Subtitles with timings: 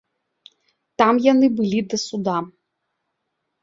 [1.03, 2.37] Там яны былі да суда.